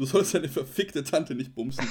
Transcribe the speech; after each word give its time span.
Du 0.00 0.06
sollst 0.06 0.32
deine 0.32 0.48
verfickte 0.48 1.04
Tante 1.04 1.34
nicht 1.34 1.54
bumsen. 1.54 1.86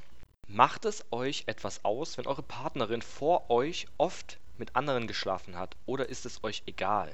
macht 0.48 0.84
es 0.84 1.02
euch 1.11 1.45
etwas 1.47 1.83
aus, 1.83 2.19
wenn 2.19 2.27
eure 2.27 2.42
Partnerin 2.42 3.00
vor 3.00 3.48
euch 3.48 3.86
oft 3.97 4.38
mit 4.59 4.77
anderen 4.77 5.06
geschlafen 5.06 5.56
hat? 5.56 5.77
Oder 5.87 6.09
ist 6.09 6.27
es 6.27 6.42
euch 6.45 6.62
egal? 6.66 7.10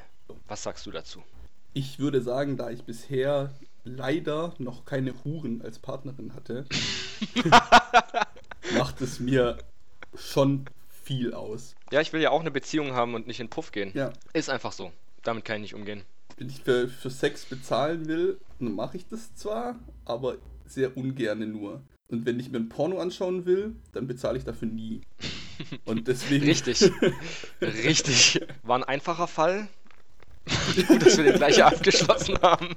Was 0.48 0.62
sagst 0.62 0.86
du 0.86 0.90
dazu? 0.90 1.22
Ich 1.74 1.98
würde 1.98 2.20
sagen, 2.20 2.56
da 2.56 2.70
ich 2.70 2.84
bisher 2.84 3.50
leider 3.84 4.54
noch 4.58 4.84
keine 4.84 5.14
Huren 5.24 5.62
als 5.62 5.78
Partnerin 5.78 6.34
hatte, 6.34 6.66
macht 8.76 9.00
es 9.00 9.20
mir 9.20 9.58
schon 10.14 10.66
viel 10.88 11.34
aus. 11.34 11.74
Ja, 11.90 12.00
ich 12.00 12.12
will 12.12 12.20
ja 12.20 12.30
auch 12.30 12.40
eine 12.40 12.50
Beziehung 12.50 12.92
haben 12.92 13.14
und 13.14 13.26
nicht 13.26 13.40
in 13.40 13.48
Puff 13.48 13.72
gehen. 13.72 13.90
Ja. 13.94 14.12
Ist 14.32 14.50
einfach 14.50 14.72
so. 14.72 14.92
Damit 15.22 15.44
kann 15.44 15.56
ich 15.56 15.62
nicht 15.62 15.74
umgehen. 15.74 16.02
Wenn 16.36 16.48
ich 16.48 16.60
für, 16.60 16.88
für 16.88 17.10
Sex 17.10 17.44
bezahlen 17.44 18.06
will, 18.06 18.38
dann 18.58 18.74
mache 18.74 18.96
ich 18.96 19.06
das 19.08 19.34
zwar, 19.34 19.78
aber 20.04 20.36
sehr 20.66 20.96
ungerne 20.96 21.46
nur. 21.46 21.82
Und 22.08 22.26
wenn 22.26 22.38
ich 22.40 22.50
mir 22.50 22.58
ein 22.58 22.68
Porno 22.68 22.98
anschauen 22.98 23.46
will, 23.46 23.76
dann 23.92 24.06
bezahle 24.06 24.38
ich 24.38 24.44
dafür 24.44 24.68
nie. 24.68 25.00
Und 25.84 26.08
deswegen. 26.08 26.44
Richtig. 26.44 26.90
Richtig. 27.60 28.40
War 28.62 28.78
ein 28.78 28.84
einfacher 28.84 29.28
Fall. 29.28 29.68
Gut, 30.88 31.06
dass 31.06 31.16
wir 31.16 31.24
den 31.24 31.36
gleich 31.36 31.62
abgeschlossen 31.62 32.38
haben. 32.42 32.74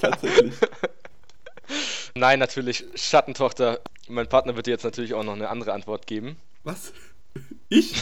Tatsächlich. 0.00 0.54
Nein, 2.14 2.38
natürlich, 2.38 2.84
Schattentochter. 2.94 3.80
Mein 4.08 4.28
Partner 4.28 4.56
wird 4.56 4.66
dir 4.66 4.72
jetzt 4.72 4.84
natürlich 4.84 5.14
auch 5.14 5.24
noch 5.24 5.34
eine 5.34 5.48
andere 5.48 5.72
Antwort 5.72 6.06
geben. 6.06 6.36
Was? 6.62 6.92
Ich? 7.68 7.94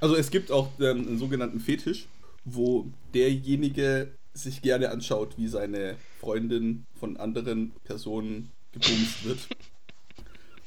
also 0.00 0.14
es 0.14 0.30
gibt 0.30 0.52
auch 0.52 0.68
ähm, 0.80 1.08
einen 1.08 1.18
sogenannten 1.18 1.60
Fetisch, 1.60 2.06
wo 2.44 2.86
derjenige 3.14 4.12
sich 4.32 4.62
gerne 4.62 4.90
anschaut, 4.90 5.38
wie 5.38 5.48
seine 5.48 5.96
Freundin 6.20 6.86
von 6.98 7.16
anderen 7.16 7.72
Personen 7.84 8.52
gebumst 8.72 9.24
wird. 9.24 9.38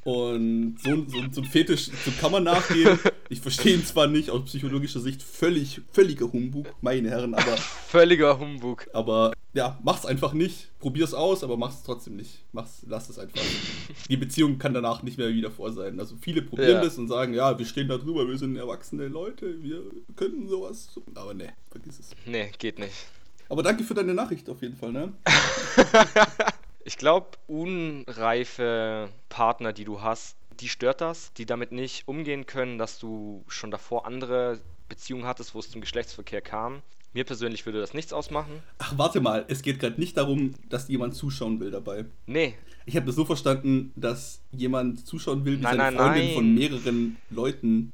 Und 0.07 0.77
so, 0.81 1.03
so, 1.09 1.17
so 1.31 1.41
ein 1.41 1.47
Fetisch, 1.47 1.89
so 2.05 2.11
kann 2.21 2.31
man 2.31 2.43
nachgehen. 2.45 2.97
Ich 3.29 3.41
verstehe 3.41 3.73
ihn 3.73 3.83
zwar 3.85 4.07
nicht 4.07 4.29
aus 4.29 4.45
psychologischer 4.45 5.01
Sicht, 5.01 5.21
völlig, 5.21 5.81
völliger 5.91 6.31
Humbug, 6.31 6.65
meine 6.79 7.09
Herren, 7.09 7.33
aber, 7.33 7.57
Völliger 7.89 8.39
Humbug. 8.39 8.87
aber 8.93 9.33
ja, 9.53 9.77
mach's 9.83 10.05
einfach 10.05 10.31
nicht. 10.31 10.69
Probier's 10.79 11.13
aus, 11.13 11.43
aber 11.43 11.57
mach's 11.57 11.83
trotzdem 11.83 12.15
nicht. 12.15 12.45
Mach's, 12.53 12.83
lass 12.87 13.09
es 13.09 13.19
einfach. 13.19 13.41
Die 14.09 14.15
Beziehung 14.15 14.57
kann 14.59 14.73
danach 14.73 15.03
nicht 15.03 15.17
mehr 15.17 15.27
wieder 15.27 15.51
vor 15.51 15.73
sein. 15.73 15.99
Also 15.99 16.15
viele 16.21 16.41
probieren 16.41 16.75
Ja. 16.77 16.81
das 16.85 16.97
und 16.97 17.09
sagen, 17.09 17.33
ja, 17.33 17.59
wir 17.59 17.65
stehen 17.65 17.89
da 17.89 17.97
drüber, 17.97 18.25
wir 18.29 18.37
sind 18.37 18.55
erwachsene 18.55 19.09
Leute, 19.09 19.61
wir 19.61 19.81
können 20.15 20.47
sowas. 20.47 20.87
Aber 21.15 21.33
ne, 21.33 21.49
vergiss 21.69 21.99
es. 21.99 22.11
Nee, 22.25 22.49
geht 22.57 22.79
nicht. 22.79 22.93
Aber 23.49 23.61
danke 23.61 23.83
für 23.83 23.93
deine 23.93 24.13
Nachricht 24.13 24.49
auf 24.49 24.61
jeden 24.61 24.77
Fall, 24.77 24.93
ne? 24.93 25.11
Ich 26.87 26.97
glaube, 26.97 27.31
unreife 27.47 29.09
Partner, 29.27 29.73
die 29.73 29.83
du 29.83 29.99
hast, 30.01 30.37
die 30.61 30.69
stört 30.69 31.01
das, 31.01 31.33
die 31.33 31.45
damit 31.45 31.73
nicht 31.73 32.07
umgehen 32.07 32.45
können, 32.45 32.77
dass 32.77 32.97
du 32.97 33.43
schon 33.49 33.71
davor 33.71 34.05
andere 34.05 34.61
Beziehungen 34.87 35.25
hattest, 35.25 35.53
wo 35.53 35.59
es 35.59 35.69
zum 35.69 35.81
Geschlechtsverkehr 35.81 36.39
kam. 36.39 36.81
Mir 37.11 37.25
persönlich 37.25 37.65
würde 37.65 37.81
das 37.81 37.93
nichts 37.93 38.13
ausmachen. 38.13 38.63
Ach, 38.77 38.93
warte 38.97 39.19
mal, 39.19 39.43
es 39.49 39.63
geht 39.63 39.79
gerade 39.81 39.99
nicht 39.99 40.15
darum, 40.15 40.53
dass 40.69 40.87
jemand 40.87 41.13
zuschauen 41.13 41.59
will 41.59 41.71
dabei. 41.71 42.05
Nee, 42.25 42.55
Ich 42.85 42.95
habe 42.95 43.05
das 43.05 43.15
so 43.15 43.25
verstanden, 43.25 43.91
dass 43.97 44.39
jemand 44.53 45.05
zuschauen 45.05 45.43
will, 45.43 45.57
wie 45.59 45.63
Nein, 45.63 45.75
seine 45.75 45.97
nein, 45.97 46.05
Freundin 46.05 46.25
nein. 46.27 46.35
von 46.35 46.55
mehreren 46.55 47.17
Leuten. 47.29 47.91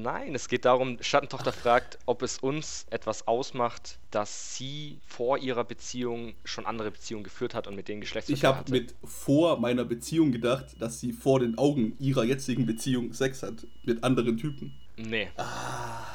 Nein, 0.00 0.36
es 0.36 0.46
geht 0.46 0.64
darum, 0.64 0.96
Schattentochter 1.00 1.52
fragt, 1.52 1.98
ob 2.06 2.22
es 2.22 2.38
uns 2.38 2.86
etwas 2.90 3.26
ausmacht, 3.26 3.98
dass 4.12 4.54
sie 4.54 5.00
vor 5.04 5.38
ihrer 5.38 5.64
Beziehung 5.64 6.34
schon 6.44 6.66
andere 6.66 6.92
Beziehungen 6.92 7.24
geführt 7.24 7.52
hat 7.52 7.66
und 7.66 7.74
mit 7.74 7.88
denen 7.88 8.00
Geschlechtsverkehr 8.00 8.50
Ich 8.50 8.56
habe 8.56 8.70
mit 8.70 8.94
vor 9.02 9.58
meiner 9.58 9.84
Beziehung 9.84 10.30
gedacht, 10.30 10.66
dass 10.78 11.00
sie 11.00 11.12
vor 11.12 11.40
den 11.40 11.58
Augen 11.58 11.96
ihrer 11.98 12.22
jetzigen 12.22 12.64
Beziehung 12.64 13.12
Sex 13.12 13.42
hat 13.42 13.66
mit 13.82 14.04
anderen 14.04 14.36
Typen. 14.36 14.72
Nee. 14.96 15.30
Ah. 15.36 16.06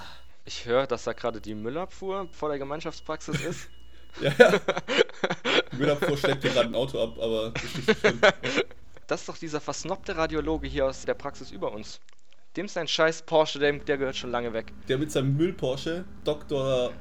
Ich 0.46 0.66
höre, 0.66 0.88
dass 0.88 1.04
da 1.04 1.12
gerade 1.12 1.42
die 1.42 1.54
Müllabfuhr 1.54 2.30
vor 2.32 2.50
der 2.50 2.60
Gemeinschaftspraxis 2.60 3.44
ist. 3.44 3.70
Ja, 4.22 4.32
ja. 4.38 4.60
Müllabfuhr 5.72 6.16
schleppt 6.16 6.44
hier 6.44 6.52
gerade 6.52 6.70
ein 6.70 6.76
Auto 6.76 7.02
ab, 7.02 7.18
aber. 7.20 7.52
Das 9.08 9.22
ist 9.22 9.28
doch 9.28 9.38
dieser 9.40 9.60
versnobte 9.60 10.16
Radiologe 10.16 10.68
hier 10.68 10.86
aus 10.86 11.04
der 11.04 11.16
Praxis 11.16 11.50
über 11.50 11.72
uns. 11.72 12.00
Dem 12.56 12.66
ist 12.66 12.78
ein 12.78 12.88
scheiß 12.88 13.24
Porsche, 13.24 13.58
der, 13.58 13.74
der 13.74 13.97
gehört 13.97 14.16
schon 14.16 14.30
lange 14.30 14.53
weg. 14.53 14.74
Der 14.88 15.00
mit 15.00 15.12
seinem 15.12 15.36
Müll-Porsche, 15.36 16.06
Dr. 16.24 16.94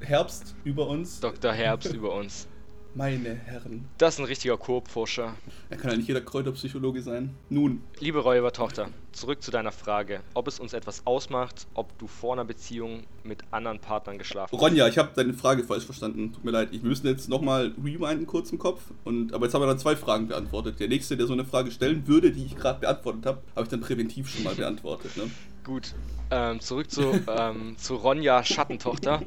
Herbst 0.00 0.54
über 0.62 0.86
uns. 0.86 1.18
Dr. 1.18 1.52
Herbst 1.52 1.92
über 1.92 2.14
uns. 2.14 2.46
Meine 2.94 3.34
Herren. 3.34 3.84
Das 3.98 4.14
ist 4.14 4.20
ein 4.20 4.26
richtiger 4.26 4.56
Kurpfuscher. 4.56 5.36
Er 5.68 5.76
kann 5.76 5.92
ja 5.92 5.96
nicht 5.96 6.08
jeder 6.08 6.20
Kräuterpsychologe 6.20 7.02
sein. 7.02 7.36
Nun, 7.48 7.82
Liebe 8.00 8.18
Räubertochter, 8.18 8.88
zurück 9.12 9.42
zu 9.42 9.52
deiner 9.52 9.70
Frage, 9.70 10.20
ob 10.34 10.48
es 10.48 10.58
uns 10.58 10.72
etwas 10.72 11.06
ausmacht, 11.06 11.68
ob 11.74 11.96
du 11.98 12.08
vor 12.08 12.32
einer 12.32 12.44
Beziehung 12.44 13.04
mit 13.22 13.44
anderen 13.52 13.78
Partnern 13.78 14.18
geschlafen 14.18 14.50
hast. 14.52 14.60
Ronja, 14.60 14.88
ich 14.88 14.98
habe 14.98 15.10
deine 15.14 15.34
Frage 15.34 15.62
falsch 15.62 15.84
verstanden. 15.84 16.32
Tut 16.32 16.44
mir 16.44 16.50
leid. 16.50 16.70
Ich 16.72 16.82
müsste 16.82 17.08
jetzt 17.08 17.28
nochmal 17.28 17.72
rewinden 17.82 18.26
kurz 18.26 18.50
im 18.50 18.58
Kopf. 18.58 18.82
Und, 19.04 19.32
aber 19.34 19.46
jetzt 19.46 19.54
haben 19.54 19.62
wir 19.62 19.68
dann 19.68 19.78
zwei 19.78 19.94
Fragen 19.94 20.26
beantwortet. 20.26 20.80
Der 20.80 20.88
nächste, 20.88 21.16
der 21.16 21.28
so 21.28 21.32
eine 21.32 21.44
Frage 21.44 21.70
stellen 21.70 22.08
würde, 22.08 22.32
die 22.32 22.44
ich 22.44 22.56
gerade 22.56 22.80
beantwortet 22.80 23.24
habe, 23.24 23.38
habe 23.54 23.62
ich 23.62 23.68
dann 23.68 23.80
präventiv 23.80 24.28
schon 24.28 24.42
mal 24.42 24.54
beantwortet. 24.56 25.16
Ne? 25.16 25.30
Gut, 25.62 25.94
ähm, 26.30 26.60
zurück 26.60 26.90
zu, 26.90 27.12
ähm, 27.28 27.76
zu 27.76 27.94
Ronja 27.94 28.42
Schattentochter. 28.42 29.22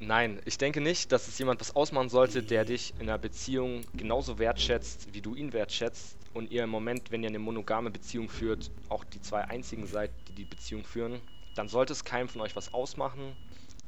Nein, 0.00 0.40
ich 0.44 0.58
denke 0.58 0.80
nicht, 0.80 1.12
dass 1.12 1.28
es 1.28 1.38
jemand 1.38 1.60
was 1.60 1.74
ausmachen 1.76 2.08
sollte, 2.08 2.42
der 2.42 2.64
dich 2.64 2.94
in 2.98 3.08
einer 3.08 3.18
Beziehung 3.18 3.82
genauso 3.94 4.38
wertschätzt, 4.38 5.08
wie 5.12 5.20
du 5.20 5.34
ihn 5.34 5.52
wertschätzt 5.52 6.16
und 6.34 6.50
ihr 6.50 6.64
im 6.64 6.70
Moment, 6.70 7.10
wenn 7.10 7.22
ihr 7.22 7.28
eine 7.28 7.38
monogame 7.38 7.90
Beziehung 7.90 8.28
führt, 8.28 8.70
auch 8.88 9.04
die 9.04 9.22
zwei 9.22 9.42
einzigen 9.42 9.86
seid, 9.86 10.10
die 10.28 10.34
die 10.34 10.44
Beziehung 10.44 10.84
führen, 10.84 11.20
dann 11.54 11.68
sollte 11.68 11.92
es 11.92 12.04
keinem 12.04 12.28
von 12.28 12.40
euch 12.40 12.56
was 12.56 12.74
ausmachen. 12.74 13.36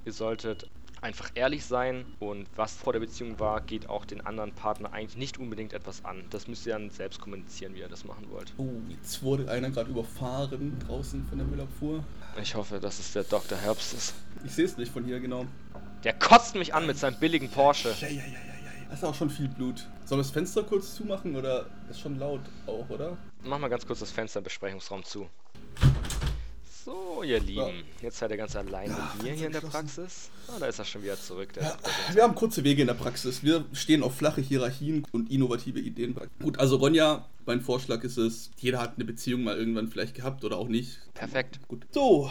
Ihr 0.05 0.13
solltet 0.13 0.71
einfach 1.01 1.31
ehrlich 1.35 1.65
sein 1.65 2.05
und 2.21 2.47
was 2.57 2.75
vor 2.75 2.93
der 2.93 3.01
Beziehung 3.01 3.39
war, 3.39 3.61
geht 3.61 3.89
auch 3.89 4.05
den 4.05 4.21
anderen 4.23 4.53
Partner 4.53 4.93
eigentlich 4.93 5.17
nicht 5.17 5.39
unbedingt 5.39 5.73
etwas 5.73 6.05
an. 6.05 6.25
Das 6.31 6.49
müsst 6.49 6.67
ihr 6.67 6.73
dann 6.73 6.91
selbst 6.91 7.21
kommunizieren, 7.21 7.75
wie 7.75 7.81
ihr 7.81 7.89
das 7.89 8.05
machen 8.05 8.27
wollt. 8.31 8.53
Oh, 8.57 8.69
jetzt 8.89 9.23
wurde 9.23 9.51
einer 9.51 9.71
gerade 9.71 9.91
überfahren 9.91 10.79
draußen 10.87 11.25
von 11.27 11.39
der 11.39 11.47
Müllabfuhr. 11.47 12.03
Ich 12.41 12.55
hoffe, 12.55 12.81
dass 12.81 12.99
es 12.99 13.13
der 13.13 13.25
Dr. 13.25 13.59
Herbst 13.59 13.95
ist. 13.95 14.15
Ich 14.45 14.53
sehe 14.53 14.65
es 14.65 14.77
nicht 14.77 14.93
von 14.93 15.05
hier 15.05 15.21
genau. 15.21 15.47
Der 16.07 16.13
kotzt 16.13 16.55
mich 16.55 16.73
an 16.73 16.87
mit 16.87 16.97
seinem 16.97 17.19
billigen 17.19 17.49
Porsche. 17.51 17.93
Ja, 18.01 18.07
ja, 18.07 18.15
ja, 18.15 18.21
ja, 18.21 18.23
ja. 18.23 18.71
Das 18.91 19.01
ist 19.01 19.05
auch 19.05 19.15
schon 19.17 19.29
viel 19.29 19.49
Blut. 19.49 19.89
Sollen 20.05 20.21
wir 20.21 20.23
das 20.23 20.31
Fenster 20.31 20.63
kurz 20.63 20.95
zumachen 20.95 21.35
oder 21.35 21.67
ist 21.91 21.99
schon 21.99 22.17
laut 22.21 22.43
auch, 22.69 22.89
oder? 22.91 23.17
Mach 23.43 23.59
mal 23.59 23.67
ganz 23.67 23.85
kurz 23.85 23.99
das 23.99 24.13
Fenster 24.13 24.39
im 24.39 24.45
Besprechungsraum 24.45 25.03
zu. 25.03 25.29
So, 26.85 27.25
ihr 27.25 27.41
Lieben. 27.41 27.83
Jetzt 28.01 28.19
seid 28.19 28.31
ihr 28.31 28.37
ganz 28.37 28.55
allein 28.55 28.89
Ja, 28.89 29.11
mit 29.17 29.25
mir 29.25 29.33
hier 29.33 29.47
in 29.49 29.53
der. 29.53 29.63
Praxis. 29.63 30.31
Ah, 30.47 30.61
da 30.61 30.67
ist 30.67 30.79
er 30.79 30.85
schon 30.85 31.03
wieder 31.03 31.19
zurück. 31.21 31.49
Ja, 31.61 31.77
wir 32.13 32.23
haben 32.23 32.37
kurze 32.37 32.63
Wege 32.63 32.83
in 32.83 32.87
der 32.87 32.95
Praxis. 32.95 33.43
Wir 33.43 33.65
stehen 33.73 34.05
auf 34.05 34.15
flache 34.15 34.41
Hierarchien 34.41 35.05
und 35.11 35.29
innovative 35.29 35.81
Ideen. 35.81 36.15
Gut, 36.41 36.61
also 36.61 36.77
Ronja, 36.77 37.27
mein 37.47 37.61
Vorschlag 37.63 38.05
ist 38.05 38.17
es, 38.17 38.53
jeder 38.59 38.79
hat 38.79 38.93
eine 38.95 39.05
Beziehung 39.05 39.43
mal 39.43 39.59
irgendwann 39.59 39.89
vielleicht 39.89 40.15
gehabt 40.15 40.45
oder 40.45 40.57
auch 40.57 40.69
nicht. 40.69 41.01
Perfekt. 41.15 41.59
Gut. 41.67 41.85
So, 41.91 42.31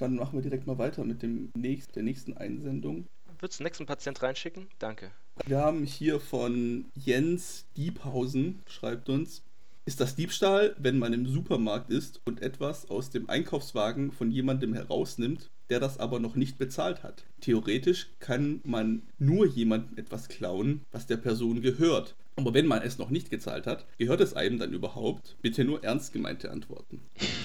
dann 0.00 0.16
machen 0.16 0.34
wir 0.34 0.42
direkt 0.42 0.66
mal 0.66 0.78
weiter 0.78 1.04
mit 1.04 1.22
dem 1.22 1.50
nächst, 1.56 1.96
der 1.96 2.02
nächsten 2.02 2.36
Einsendung. 2.36 3.06
Würdest 3.38 3.58
du 3.58 3.62
den 3.62 3.68
nächsten 3.68 3.86
Patient 3.86 4.22
reinschicken? 4.22 4.66
Danke. 4.78 5.12
Wir 5.46 5.58
haben 5.58 5.84
hier 5.84 6.20
von 6.20 6.86
Jens 6.94 7.66
Diebhausen, 7.76 8.60
schreibt 8.66 9.08
uns, 9.08 9.42
ist 9.86 10.00
das 10.00 10.14
Diebstahl, 10.14 10.76
wenn 10.78 10.98
man 10.98 11.12
im 11.12 11.26
Supermarkt 11.26 11.90
ist 11.90 12.20
und 12.24 12.42
etwas 12.42 12.90
aus 12.90 13.10
dem 13.10 13.30
Einkaufswagen 13.30 14.12
von 14.12 14.30
jemandem 14.30 14.74
herausnimmt, 14.74 15.50
der 15.70 15.80
das 15.80 15.98
aber 15.98 16.20
noch 16.20 16.36
nicht 16.36 16.58
bezahlt 16.58 17.02
hat. 17.02 17.24
Theoretisch 17.40 18.08
kann 18.18 18.60
man 18.64 19.02
nur 19.18 19.46
jemandem 19.46 19.96
etwas 19.96 20.28
klauen, 20.28 20.82
was 20.92 21.06
der 21.06 21.16
Person 21.16 21.62
gehört. 21.62 22.14
Aber 22.36 22.54
wenn 22.54 22.66
man 22.66 22.82
es 22.82 22.98
noch 22.98 23.10
nicht 23.10 23.30
gezahlt 23.30 23.66
hat, 23.66 23.86
gehört 23.98 24.20
es 24.20 24.34
einem 24.34 24.58
dann 24.58 24.72
überhaupt? 24.72 25.36
Bitte 25.42 25.64
nur 25.64 25.82
ernst 25.82 26.12
gemeinte 26.12 26.50
Antworten. 26.50 27.00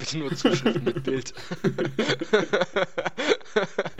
Bitte 0.00 0.18
nur 0.18 0.34
Zuschrift 0.34 0.82
mit 0.82 1.04
Bild. 1.04 1.34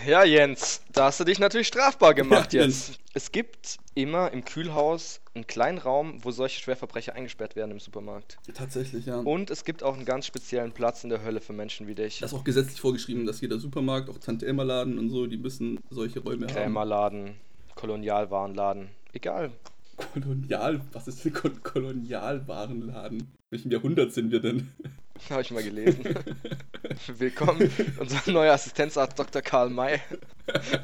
ja, 0.07 0.25
Jens, 0.25 0.81
da 0.95 1.05
hast 1.05 1.21
du 1.21 1.25
dich 1.25 1.39
natürlich 1.39 1.67
strafbar 1.67 2.15
gemacht 2.15 2.55
Ja, 2.55 2.65
jetzt. 2.65 2.99
Es 3.13 3.33
gibt 3.33 3.77
immer 3.95 4.33
im 4.33 4.45
Kühlhaus 4.45 5.21
einen 5.35 5.47
kleinen 5.47 5.77
Raum, 5.77 6.25
wo 6.25 6.31
solche 6.31 6.59
Schwerverbrecher 6.59 7.15
eingesperrt 7.15 7.55
werden 7.55 7.73
im 7.73 7.81
Supermarkt. 7.81 8.39
Tatsächlich, 8.55 9.05
ja. 9.05 9.19
Und 9.19 9.51
es 9.51 9.65
gibt 9.65 9.83
auch 9.83 9.95
einen 9.95 10.07
ganz 10.07 10.25
speziellen 10.25 10.73
Platz 10.73 11.05
in 11.05 11.11
der 11.11 11.23
Hölle 11.23 11.43
für 11.43 11.53
Menschen 11.53 11.87
wie 11.87 11.95
dich. 11.95 12.21
Das 12.21 12.33
ist 12.33 12.39
auch 12.39 12.45
gesetzlich 12.45 12.81
vorgeschrieben, 12.81 13.27
dass 13.27 13.43
jeder 13.43 13.61
Supermarkt, 13.61 14.09
auch 14.09 14.19
Tante 14.19 14.47
Emma 14.47 14.63
Laden 14.63 14.99
und 14.99 15.11
so, 15.11 15.27
die 15.27 15.37
müssen 15.37 15.81
solche 15.91 16.21
Räume 16.21 16.47
haben. 16.47 16.55
Krämerladen, 16.55 17.37
Kolonialwarenladen, 17.75 18.89
egal. 19.13 19.53
Kolonial, 20.15 20.81
was 20.93 21.09
ist 21.09 21.27
denn 21.27 21.35
Kolonialwarenladen? 21.63 23.40
In 23.51 23.59
welchem 23.59 23.73
Jahrhundert 23.73 24.13
sind 24.13 24.31
wir 24.31 24.39
denn? 24.39 24.73
Habe 25.31 25.43
ich 25.43 25.51
mal 25.51 25.65
gelesen. 25.65 26.05
Willkommen, 27.19 27.69
unser 27.99 28.31
neuer 28.31 28.55
Assistenzarzt 28.55 29.19
Dr. 29.19 29.43
Karl 29.43 29.71
May. 29.71 30.01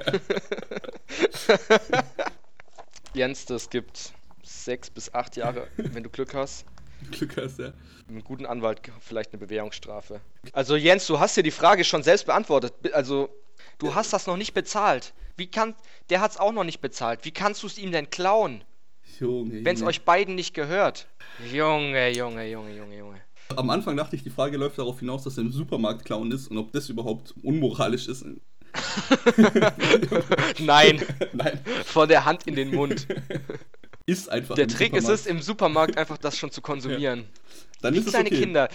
Jens, 3.15 3.47
das 3.47 3.71
gibt 3.71 4.13
sechs 4.43 4.91
bis 4.91 5.15
acht 5.15 5.37
Jahre, 5.37 5.69
wenn 5.77 6.03
du 6.03 6.11
Glück 6.11 6.35
hast. 6.35 6.67
Glück 7.13 7.37
hast, 7.37 7.61
ja. 7.61 7.67
Mit 7.67 8.09
einem 8.09 8.25
guten 8.25 8.47
Anwalt 8.47 8.81
vielleicht 8.99 9.33
eine 9.33 9.39
Bewährungsstrafe. 9.39 10.21
Also 10.53 10.75
Jens, 10.75 11.07
du 11.07 11.21
hast 11.21 11.37
dir 11.37 11.45
die 11.45 11.53
Frage 11.53 11.85
schon 11.85 12.03
selbst 12.03 12.27
beantwortet. 12.27 12.75
Also, 12.93 13.29
du 13.79 13.95
hast 13.95 14.13
das 14.13 14.27
noch 14.27 14.37
nicht 14.37 14.55
bezahlt. 14.55 15.15
Wie 15.37 15.47
kann. 15.47 15.77
Der 16.11 16.21
hat 16.21 16.33
es 16.33 16.37
auch 16.37 16.51
noch 16.51 16.65
nicht 16.65 16.81
bezahlt. 16.81 17.25
Wie 17.25 17.31
kannst 17.31 17.63
du 17.63 17.69
es 17.69 17.79
ihm 17.79 17.93
denn 17.93 18.11
klauen, 18.11 18.65
wenn 19.21 19.75
es 19.75 19.83
euch 19.83 20.03
beiden 20.03 20.35
nicht 20.35 20.55
gehört? 20.55 21.07
Junge, 21.53 22.11
Junge, 22.11 22.51
Junge, 22.51 22.77
Junge, 22.77 22.99
Junge. 22.99 23.21
Am 23.55 23.71
Anfang 23.71 23.97
dachte 23.97 24.17
ich, 24.17 24.23
die 24.23 24.31
Frage 24.31 24.57
läuft 24.57 24.79
darauf 24.79 24.99
hinaus, 24.99 25.25
dass 25.25 25.39
er 25.39 25.45
im 25.45 25.53
Supermarkt 25.53 26.05
klauen 26.05 26.33
ist 26.33 26.49
und 26.49 26.59
ob 26.59 26.73
das 26.73 26.89
überhaupt 26.89 27.35
unmoralisch 27.43 28.09
ist. 28.09 28.25
Nein, 30.59 31.03
Nein, 31.33 31.61
von 31.85 32.09
der 32.09 32.25
Hand 32.25 32.47
in 32.47 32.57
den 32.57 32.75
Mund. 32.75 33.07
ist 34.05 34.29
einfach. 34.29 34.55
Der 34.57 34.69
Trick 34.69 34.95
ist 34.95 35.05
Supermarkt. 35.05 35.21
es, 35.21 35.27
im 35.27 35.43
Supermarkt 35.43 35.99
einfach 35.99 36.19
das 36.19 36.37
schon 36.37 36.51
zu 36.51 36.61
konsumieren. 36.61 37.25
Dann 37.81 37.95
Wie 37.95 37.99
ist 37.99 38.07
es 38.07 38.13
kleine 38.13 38.29
okay. 38.29 38.41
Kinder. 38.41 38.69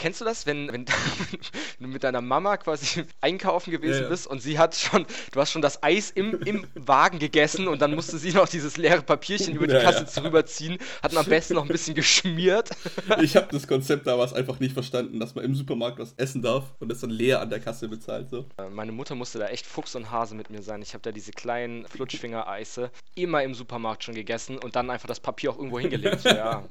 Kennst 0.00 0.20
du 0.22 0.24
das, 0.24 0.46
wenn, 0.46 0.72
wenn 0.72 0.86
du 1.78 1.86
mit 1.86 2.02
deiner 2.02 2.22
Mama 2.22 2.56
quasi 2.56 3.04
einkaufen 3.20 3.70
gewesen 3.70 3.96
Ja, 3.96 4.02
ja. 4.04 4.08
bist 4.08 4.26
und 4.26 4.40
sie 4.40 4.58
hat 4.58 4.74
schon, 4.74 5.04
du 5.32 5.40
hast 5.40 5.52
schon 5.52 5.60
das 5.60 5.82
Eis 5.82 6.10
im, 6.10 6.40
im 6.42 6.66
Wagen 6.74 7.18
gegessen 7.18 7.68
und 7.68 7.82
dann 7.82 7.94
musste 7.94 8.16
sie 8.18 8.32
noch 8.32 8.48
dieses 8.48 8.78
leere 8.78 9.02
Papierchen 9.02 9.54
über 9.54 9.66
die 9.66 9.74
Ja, 9.74 9.82
Kasse 9.82 10.06
ja. 10.16 10.22
rüberziehen, 10.22 10.78
hat 11.02 11.14
am 11.14 11.26
besten 11.26 11.54
noch 11.54 11.62
ein 11.62 11.68
bisschen 11.68 11.94
geschmiert. 11.94 12.70
Ich 13.22 13.36
habe 13.36 13.48
das 13.52 13.66
Konzept 13.68 14.06
damals 14.06 14.32
einfach 14.32 14.58
nicht 14.60 14.72
verstanden, 14.72 15.20
dass 15.20 15.34
man 15.34 15.44
im 15.44 15.54
Supermarkt 15.54 15.98
was 15.98 16.14
essen 16.16 16.40
darf 16.42 16.64
und 16.80 16.90
es 16.90 17.00
dann 17.00 17.10
leer 17.10 17.40
an 17.42 17.50
der 17.50 17.60
Kasse 17.60 17.86
bezahlt. 17.88 18.30
So. 18.30 18.46
Äh, 18.56 18.70
Meine 18.70 18.92
Mutter 18.92 19.14
musste 19.14 19.38
da 19.38 19.48
echt 19.48 19.66
Fuchs 19.66 19.94
und 19.94 20.10
Hase 20.10 20.34
mit 20.34 20.48
mir 20.48 20.62
sein. 20.62 20.80
Ich 20.80 20.94
habe 20.94 21.02
da 21.02 21.12
diese 21.12 21.32
kleinen 21.32 21.86
Flutschfinger-Eise 21.88 22.90
immer 23.14 23.42
im 23.42 23.54
Supermarkt 23.54 24.04
schon 24.04 24.14
gegessen 24.14 24.58
und 24.58 24.76
dann 24.76 24.88
einfach 24.90 25.08
das 25.08 25.20
Papier 25.20 25.50
auch 25.50 25.58
irgendwo 25.58 25.78
hingelegt. 25.78 26.24
Ja, 26.24 26.64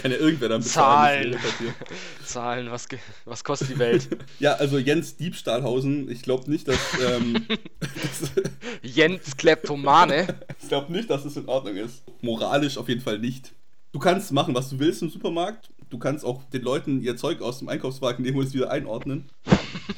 Kann 0.00 0.10
ja 0.10 0.16
irgendwer 0.16 0.48
dann 0.48 0.62
Zahlen. 0.62 1.32
das 1.32 1.42
leere 1.42 1.72
Papier. 1.74 1.74
Zahlen, 2.54 2.70
was, 2.70 2.86
was 3.24 3.42
kostet 3.42 3.70
die 3.70 3.78
Welt? 3.78 4.08
Ja, 4.38 4.54
also 4.54 4.78
Jens 4.78 5.16
Diebstahlhausen, 5.16 6.10
ich 6.10 6.22
glaube 6.22 6.48
nicht, 6.50 6.68
dass 6.68 6.78
ähm, 7.00 7.46
das, 7.80 8.30
Jens 8.82 9.36
Kleptomane. 9.36 10.26
ich 10.62 10.68
glaube 10.68 10.92
nicht, 10.92 11.10
dass 11.10 11.24
es 11.24 11.36
in 11.36 11.48
Ordnung 11.48 11.76
ist. 11.76 12.04
Moralisch 12.20 12.78
auf 12.78 12.88
jeden 12.88 13.00
Fall 13.00 13.18
nicht. 13.18 13.52
Du 13.92 13.98
kannst 13.98 14.32
machen, 14.32 14.54
was 14.54 14.70
du 14.70 14.78
willst 14.78 15.02
im 15.02 15.10
Supermarkt. 15.10 15.70
Du 15.90 15.98
kannst 15.98 16.24
auch 16.24 16.44
den 16.44 16.62
Leuten 16.62 17.02
ihr 17.02 17.16
Zeug 17.16 17.40
aus 17.42 17.58
dem 17.58 17.68
Einkaufswagen 17.68 18.24
nehmen 18.24 18.38
und 18.38 18.46
es 18.46 18.54
wieder 18.54 18.70
einordnen. 18.70 19.28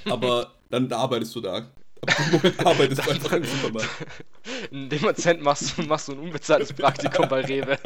Aber 0.06 0.52
dann 0.70 0.90
arbeitest 0.92 1.34
du 1.34 1.40
da. 1.40 1.70
Arbeitest 2.64 3.06
du 3.06 3.10
einfach 3.10 3.32
im 3.32 3.44
Supermarkt. 3.44 4.06
In 4.70 4.88
dem 4.88 5.00
Moment 5.00 5.42
machst 5.42 5.76
du, 5.76 5.82
machst 5.82 6.08
du 6.08 6.12
ein 6.12 6.18
unbezahltes 6.18 6.72
Praktikum 6.72 7.28
bei 7.28 7.40
Rewe. 7.40 7.78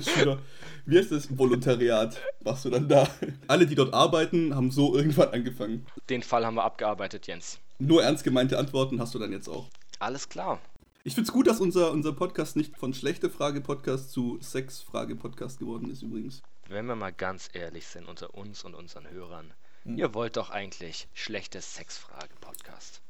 Schüler, 0.00 0.38
wie 0.86 0.98
heißt 0.98 1.12
das? 1.12 1.36
Volontariat 1.36 2.20
machst 2.44 2.64
du 2.64 2.70
dann 2.70 2.88
da. 2.88 3.08
Alle, 3.46 3.66
die 3.66 3.74
dort 3.74 3.92
arbeiten, 3.92 4.54
haben 4.54 4.70
so 4.70 4.94
irgendwann 4.94 5.30
angefangen. 5.30 5.86
Den 6.08 6.22
Fall 6.22 6.46
haben 6.46 6.54
wir 6.54 6.64
abgearbeitet, 6.64 7.26
Jens. 7.26 7.58
Nur 7.78 8.02
ernst 8.02 8.24
gemeinte 8.24 8.58
Antworten 8.58 9.00
hast 9.00 9.14
du 9.14 9.18
dann 9.18 9.32
jetzt 9.32 9.48
auch. 9.48 9.68
Alles 9.98 10.28
klar. 10.28 10.60
Ich 11.04 11.14
finde 11.14 11.28
es 11.28 11.32
gut, 11.32 11.46
dass 11.46 11.60
unser, 11.60 11.92
unser 11.92 12.12
Podcast 12.12 12.56
nicht 12.56 12.76
von 12.76 12.92
schlechte 12.92 13.30
Frage-Podcast 13.30 14.10
zu 14.10 14.38
Sex-Frage-Podcast 14.42 15.58
geworden 15.58 15.90
ist, 15.90 16.02
übrigens. 16.02 16.42
Wenn 16.68 16.86
wir 16.86 16.96
mal 16.96 17.12
ganz 17.12 17.48
ehrlich 17.54 17.86
sind 17.86 18.06
unter 18.06 18.34
uns 18.34 18.62
und 18.64 18.74
unseren 18.74 19.08
Hörern, 19.08 19.54
Hm. 19.84 19.98
ihr 19.98 20.14
wollt 20.14 20.36
doch 20.36 20.50
eigentlich 20.50 21.08
schlechte 21.14 21.60
Sexfrage-Podcast. 21.60 23.00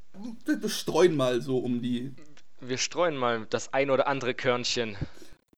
Wir 0.44 0.62
wir 0.62 0.68
streuen 0.68 1.16
mal 1.16 1.40
so 1.40 1.58
um 1.58 1.80
die 1.82 2.14
Wir 2.60 2.78
streuen 2.78 3.16
mal 3.16 3.46
das 3.50 3.72
ein 3.72 3.90
oder 3.90 4.06
andere 4.08 4.34
Körnchen. 4.34 4.96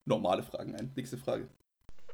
normale 0.05 0.43
Fragen 0.43 0.75
ein. 0.75 0.93
Nächste 0.97 1.17
Frage. 1.19 1.49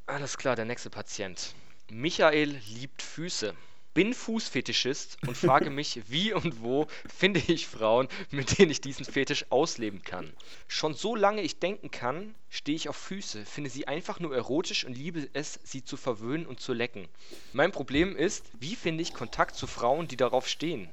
Alles 0.06 0.36
klar, 0.38 0.54
der 0.56 0.64
nächste 0.64 0.90
Patient. 0.90 1.54
Michael 1.90 2.60
liebt 2.68 3.02
Füße. 3.02 3.54
Bin 3.96 4.12
Fußfetischist 4.12 5.16
und 5.26 5.38
frage 5.38 5.70
mich, 5.70 6.02
wie 6.10 6.34
und 6.34 6.60
wo 6.62 6.86
finde 7.08 7.40
ich 7.40 7.66
Frauen, 7.66 8.08
mit 8.30 8.58
denen 8.58 8.70
ich 8.70 8.82
diesen 8.82 9.06
Fetisch 9.06 9.46
ausleben 9.48 10.02
kann. 10.02 10.34
Schon 10.68 10.92
so 10.92 11.16
lange 11.16 11.40
ich 11.40 11.60
denken 11.60 11.90
kann, 11.90 12.34
stehe 12.50 12.76
ich 12.76 12.90
auf 12.90 12.96
Füße, 12.96 13.46
finde 13.46 13.70
sie 13.70 13.88
einfach 13.88 14.20
nur 14.20 14.36
erotisch 14.36 14.84
und 14.84 14.98
liebe 14.98 15.30
es, 15.32 15.60
sie 15.64 15.82
zu 15.82 15.96
verwöhnen 15.96 16.44
und 16.44 16.60
zu 16.60 16.74
lecken. 16.74 17.08
Mein 17.54 17.72
Problem 17.72 18.14
ist, 18.14 18.44
wie 18.60 18.76
finde 18.76 19.00
ich 19.00 19.14
Kontakt 19.14 19.56
zu 19.56 19.66
Frauen, 19.66 20.08
die 20.08 20.18
darauf 20.18 20.46
stehen? 20.46 20.90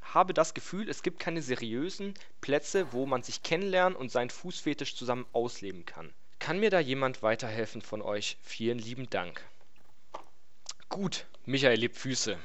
Habe 0.00 0.32
das 0.32 0.54
Gefühl, 0.54 0.88
es 0.88 1.02
gibt 1.02 1.18
keine 1.18 1.42
seriösen 1.42 2.14
Plätze, 2.40 2.94
wo 2.94 3.04
man 3.04 3.22
sich 3.22 3.42
kennenlernen 3.42 3.94
und 3.94 4.10
seinen 4.10 4.30
Fußfetisch 4.30 4.96
zusammen 4.96 5.26
ausleben 5.34 5.84
kann. 5.84 6.10
Kann 6.38 6.60
mir 6.60 6.70
da 6.70 6.80
jemand 6.80 7.22
weiterhelfen 7.22 7.82
von 7.82 8.00
euch? 8.00 8.38
Vielen 8.42 8.78
lieben 8.78 9.10
Dank. 9.10 9.44
Gut, 10.88 11.26
Michael 11.44 11.80
liebt 11.80 11.96
Füße. 11.96 12.36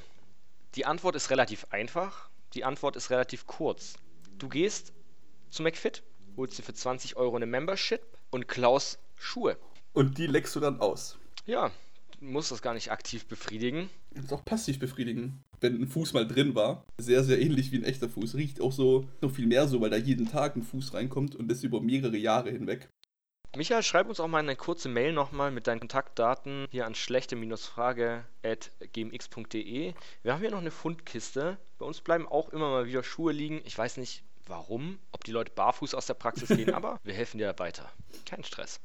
Die 0.73 0.85
Antwort 0.87 1.15
ist 1.15 1.29
relativ 1.29 1.67
einfach. 1.69 2.29
Die 2.55 2.63
Antwort 2.63 2.95
ist 2.95 3.11
relativ 3.11 3.45
kurz. 3.45 3.93
Du 4.39 4.49
gehst 4.49 4.91
zu 5.51 5.61
McFit, 5.61 6.01
holst 6.35 6.57
dir 6.57 6.63
für 6.63 6.73
20 6.73 7.15
Euro 7.15 7.35
eine 7.35 7.45
Membership 7.45 8.01
und 8.31 8.47
klaust 8.47 8.97
Schuhe. 9.15 9.55
Und 9.93 10.17
die 10.17 10.25
leckst 10.25 10.55
du 10.55 10.59
dann 10.59 10.79
aus. 10.79 11.19
Ja, 11.45 11.69
du 12.19 12.25
musst 12.25 12.51
das 12.51 12.63
gar 12.63 12.73
nicht 12.73 12.91
aktiv 12.91 13.27
befriedigen. 13.27 13.91
Das 14.15 14.25
ist 14.25 14.33
auch 14.33 14.43
passiv 14.43 14.79
befriedigen. 14.79 15.43
Wenn 15.61 15.79
ein 15.79 15.87
Fuß 15.87 16.13
mal 16.13 16.27
drin 16.27 16.55
war, 16.55 16.83
sehr, 16.97 17.23
sehr 17.23 17.39
ähnlich 17.39 17.71
wie 17.71 17.77
ein 17.77 17.83
echter 17.83 18.09
Fuß. 18.09 18.33
Riecht 18.33 18.61
auch 18.61 18.71
so 18.71 19.07
noch 19.21 19.31
viel 19.31 19.45
mehr 19.45 19.67
so, 19.67 19.79
weil 19.79 19.91
da 19.91 19.97
jeden 19.97 20.27
Tag 20.27 20.55
ein 20.55 20.63
Fuß 20.63 20.95
reinkommt 20.95 21.35
und 21.35 21.49
das 21.49 21.63
über 21.63 21.81
mehrere 21.81 22.17
Jahre 22.17 22.49
hinweg. 22.49 22.89
Michael, 23.57 23.81
schreib 23.81 24.07
uns 24.07 24.19
auch 24.19 24.27
mal 24.27 24.37
eine 24.37 24.55
kurze 24.55 24.87
Mail 24.87 25.13
nochmal 25.13 25.49
mit 25.49 25.65
deinen 25.65 25.79
Kontaktdaten 25.79 26.67
hier 26.69 26.85
an 26.85 26.93
schlechte-frage.gmx.de. 26.93 29.93
Wir 30.21 30.31
haben 30.31 30.41
hier 30.41 30.51
noch 30.51 30.59
eine 30.59 30.69
Fundkiste. 30.69 31.57
Bei 31.79 31.85
uns 31.87 32.01
bleiben 32.01 32.27
auch 32.27 32.49
immer 32.49 32.69
mal 32.69 32.85
wieder 32.85 33.01
Schuhe 33.01 33.31
liegen. 33.31 33.63
Ich 33.65 33.75
weiß 33.75 33.97
nicht 33.97 34.21
warum, 34.45 34.99
ob 35.11 35.23
die 35.23 35.31
Leute 35.31 35.51
barfuß 35.53 35.95
aus 35.95 36.05
der 36.05 36.13
Praxis 36.13 36.49
gehen, 36.49 36.71
aber 36.75 36.99
wir 37.03 37.15
helfen 37.15 37.39
dir 37.39 37.57
weiter. 37.57 37.91
Kein 38.27 38.43
Stress. 38.43 38.79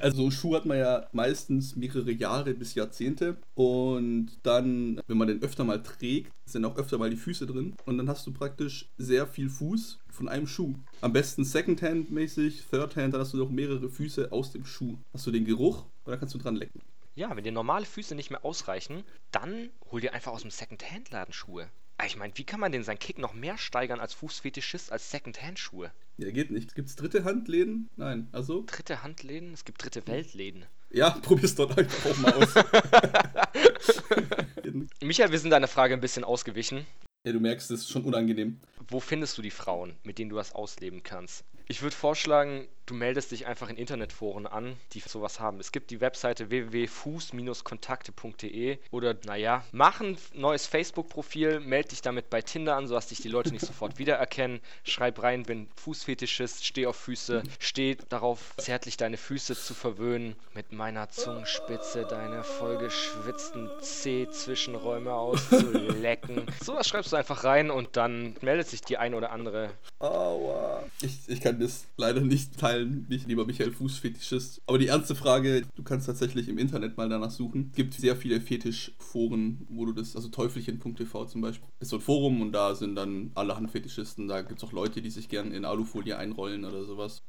Also 0.00 0.30
Schuh 0.30 0.54
hat 0.54 0.66
man 0.66 0.78
ja 0.78 1.08
meistens 1.12 1.76
mehrere 1.76 2.12
Jahre 2.12 2.54
bis 2.54 2.74
Jahrzehnte 2.74 3.36
und 3.54 4.38
dann, 4.42 5.00
wenn 5.06 5.18
man 5.18 5.28
den 5.28 5.42
öfter 5.42 5.64
mal 5.64 5.82
trägt, 5.82 6.32
sind 6.44 6.64
auch 6.64 6.76
öfter 6.76 6.98
mal 6.98 7.10
die 7.10 7.16
Füße 7.16 7.46
drin 7.46 7.74
und 7.86 7.98
dann 7.98 8.08
hast 8.08 8.26
du 8.26 8.32
praktisch 8.32 8.88
sehr 8.98 9.26
viel 9.26 9.48
Fuß 9.48 9.98
von 10.10 10.28
einem 10.28 10.46
Schuh. 10.46 10.74
Am 11.00 11.12
besten 11.12 11.44
Secondhand-mäßig, 11.44 12.68
Thirdhand, 12.70 13.14
dann 13.14 13.20
hast 13.20 13.32
du 13.32 13.38
noch 13.38 13.50
mehrere 13.50 13.88
Füße 13.88 14.30
aus 14.32 14.52
dem 14.52 14.64
Schuh. 14.64 14.96
Hast 15.12 15.26
du 15.26 15.30
den 15.30 15.44
Geruch 15.44 15.84
dann 16.10 16.18
kannst 16.18 16.34
du 16.34 16.38
dran 16.38 16.56
lecken. 16.56 16.82
Ja, 17.14 17.34
wenn 17.36 17.44
dir 17.44 17.52
normale 17.52 17.86
Füße 17.86 18.14
nicht 18.14 18.30
mehr 18.30 18.44
ausreichen, 18.44 19.04
dann 19.30 19.70
hol 19.90 20.00
dir 20.00 20.14
einfach 20.14 20.32
aus 20.32 20.42
dem 20.42 20.50
Second-Hand-Laden 20.50 21.32
Schuhe. 21.32 21.68
Ah, 22.00 22.06
Ich 22.06 22.16
meine, 22.16 22.32
wie 22.36 22.44
kann 22.44 22.60
man 22.60 22.72
denn 22.72 22.82
seinen 22.82 22.98
Kick 22.98 23.18
noch 23.18 23.34
mehr 23.34 23.58
steigern 23.58 24.00
als 24.00 24.14
Fußfetischist 24.14 24.90
als 24.90 25.10
Second-Hand-Schuhe? 25.10 25.92
Ja, 26.16 26.30
geht 26.30 26.50
nicht. 26.50 26.74
Gibt's 26.74 26.96
dritte 26.96 27.24
Handläden? 27.24 27.90
Nein, 27.96 28.28
also? 28.32 28.64
Dritte 28.66 29.02
Handläden? 29.02 29.52
Es 29.52 29.66
gibt 29.66 29.84
dritte 29.84 30.06
Weltläden. 30.06 30.64
Ja, 30.90 31.10
probier's 31.22 31.54
dort 31.54 31.76
einfach 31.76 32.10
auch 32.10 32.16
mal 32.16 32.32
aus. 32.32 32.54
Michael, 35.02 35.30
wir 35.30 35.38
sind 35.38 35.50
deiner 35.50 35.68
Frage 35.68 35.92
ein 35.92 36.00
bisschen 36.00 36.24
ausgewichen. 36.24 36.86
Ja, 37.26 37.32
du 37.32 37.40
merkst, 37.40 37.70
es 37.70 37.80
ist 37.82 37.90
schon 37.90 38.04
unangenehm. 38.04 38.58
Wo 38.88 38.98
findest 39.00 39.36
du 39.36 39.42
die 39.42 39.50
Frauen, 39.50 39.94
mit 40.02 40.18
denen 40.18 40.30
du 40.30 40.36
das 40.36 40.54
ausleben 40.54 41.02
kannst? 41.02 41.44
Ich 41.70 41.82
würde 41.82 41.94
vorschlagen, 41.94 42.66
du 42.90 42.96
meldest 42.96 43.30
dich 43.30 43.46
einfach 43.46 43.68
in 43.68 43.76
Internetforen 43.76 44.48
an, 44.48 44.74
die 44.92 45.00
sowas 45.00 45.38
haben. 45.38 45.60
Es 45.60 45.70
gibt 45.70 45.92
die 45.92 46.00
Webseite 46.00 46.50
www.fuß-kontakte.de 46.50 48.78
oder 48.90 49.14
naja, 49.24 49.64
mach 49.70 50.00
ein 50.00 50.18
neues 50.34 50.66
Facebook-Profil, 50.66 51.60
melde 51.60 51.90
dich 51.90 52.02
damit 52.02 52.30
bei 52.30 52.42
Tinder 52.42 52.74
an, 52.74 52.88
sodass 52.88 53.06
dich 53.06 53.20
die 53.20 53.28
Leute 53.28 53.52
nicht 53.52 53.64
sofort 53.64 53.98
wiedererkennen. 53.98 54.58
Schreib 54.82 55.22
rein, 55.22 55.44
bin 55.44 55.68
Fußfetischist, 55.76 56.66
steh 56.66 56.86
auf 56.86 56.96
Füße, 56.96 57.44
steh 57.60 57.96
darauf, 58.08 58.56
zärtlich 58.56 58.96
deine 58.96 59.16
Füße 59.16 59.54
zu 59.54 59.74
verwöhnen, 59.74 60.34
mit 60.54 60.72
meiner 60.72 61.08
Zungenspitze 61.10 62.06
deine 62.06 62.42
vollgeschwitzten 62.42 63.70
C-Zwischenräume 63.80 65.14
auszulecken. 65.14 66.46
sowas 66.64 66.88
schreibst 66.88 67.12
du 67.12 67.16
einfach 67.16 67.44
rein 67.44 67.70
und 67.70 67.96
dann 67.96 68.34
meldet 68.40 68.66
sich 68.66 68.80
die 68.80 68.98
ein 68.98 69.14
oder 69.14 69.30
andere. 69.30 69.70
Aua. 70.00 70.82
Ich, 71.02 71.28
ich 71.28 71.40
kann 71.40 71.59
das 71.60 71.86
leider 71.96 72.20
nicht 72.20 72.58
teilen, 72.58 73.06
nicht 73.08 73.26
lieber 73.28 73.46
Michael 73.46 73.72
Fußfetischist. 73.72 74.62
Aber 74.66 74.78
die 74.78 74.88
ernste 74.88 75.14
Frage, 75.14 75.62
du 75.74 75.82
kannst 75.82 76.06
tatsächlich 76.06 76.48
im 76.48 76.58
Internet 76.58 76.96
mal 76.96 77.08
danach 77.08 77.30
suchen. 77.30 77.68
Es 77.70 77.76
gibt 77.76 77.94
sehr 77.94 78.16
viele 78.16 78.40
Fetischforen, 78.40 79.66
wo 79.68 79.86
du 79.86 79.92
das, 79.92 80.16
also 80.16 80.28
Teufelchen.tv 80.28 81.26
zum 81.26 81.40
Beispiel, 81.40 81.68
ist 81.80 81.90
so 81.90 81.96
ein 81.96 82.02
Forum 82.02 82.42
und 82.42 82.52
da 82.52 82.74
sind 82.74 82.94
dann 82.96 83.30
alle 83.34 83.56
Handfetischisten. 83.56 84.28
Da 84.28 84.42
gibt 84.42 84.62
es 84.62 84.68
auch 84.68 84.72
Leute, 84.72 85.02
die 85.02 85.10
sich 85.10 85.28
gern 85.28 85.52
in 85.52 85.64
Alufolie 85.64 86.16
einrollen 86.16 86.64
oder 86.64 86.84
sowas. 86.84 87.22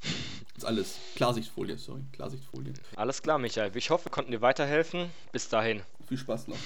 Das 0.53 0.63
ist 0.63 0.65
alles. 0.65 0.97
Klarsichtfolie, 1.15 1.77
sorry. 1.77 2.01
Klarsichtfolie. 2.11 2.73
Alles 2.95 3.21
klar, 3.21 3.37
Michael. 3.37 3.71
Ich 3.75 3.89
hoffe, 3.89 4.05
wir 4.05 4.11
konnten 4.11 4.31
dir 4.31 4.41
weiterhelfen. 4.41 5.09
Bis 5.31 5.49
dahin. 5.49 5.81
Viel 6.07 6.17
Spaß 6.17 6.47
noch. 6.47 6.57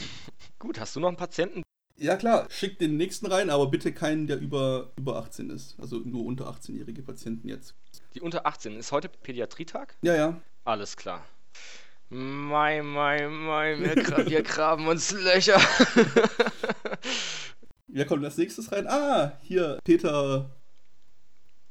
Gut, 0.59 0.79
hast 0.79 0.95
du 0.95 0.99
noch 0.99 1.09
einen 1.09 1.17
Patienten? 1.17 1.63
Ja 1.97 2.17
klar, 2.17 2.47
schick 2.49 2.77
den 2.77 2.97
nächsten 2.97 3.25
rein, 3.27 3.49
aber 3.49 3.67
bitte 3.67 3.93
keinen, 3.93 4.27
der 4.27 4.37
über, 4.39 4.91
über 4.97 5.15
18 5.17 5.49
ist. 5.49 5.75
Also 5.79 5.97
nur 5.97 6.25
unter 6.25 6.49
18-jährige 6.49 7.01
Patienten 7.01 7.47
jetzt. 7.47 7.73
Die 8.13 8.21
unter 8.21 8.45
18. 8.45 8.77
Ist 8.77 8.91
heute 8.91 9.07
Pädiatrietag? 9.07 9.95
Ja, 10.01 10.15
ja. 10.15 10.41
Alles 10.65 10.97
klar. 10.97 11.25
Mai, 12.09 12.81
mai, 12.81 13.27
mai, 13.27 13.79
wir, 13.79 13.95
gra 13.95 14.25
wir 14.29 14.43
graben 14.43 14.87
uns 14.87 15.11
Löcher. 15.11 15.59
Wer 17.87 18.05
kommt 18.05 18.25
als 18.25 18.37
nächstes 18.37 18.71
rein? 18.71 18.87
Ah, 18.87 19.37
hier, 19.41 19.79
Peter 19.83 20.51